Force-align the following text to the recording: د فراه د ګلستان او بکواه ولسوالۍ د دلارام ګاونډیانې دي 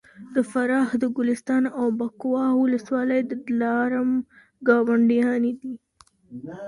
د 0.35 0.37
فراه 0.51 0.89
د 1.01 1.03
ګلستان 1.17 1.63
او 1.79 1.85
بکواه 1.99 2.51
ولسوالۍ 2.57 3.21
د 3.25 3.31
دلارام 3.47 4.11
ګاونډیانې 4.67 5.53
دي 5.61 5.73